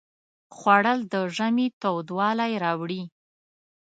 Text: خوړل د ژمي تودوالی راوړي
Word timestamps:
خوړل 0.55 0.99
د 1.13 1.13
ژمي 1.35 1.67
تودوالی 1.81 2.51
راوړي 2.63 3.01